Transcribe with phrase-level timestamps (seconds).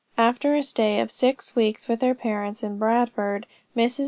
[0.17, 3.45] After a stay of six weeks with her parents in Bradford,
[3.77, 3.97] Mrs.
[3.97, 3.99] J.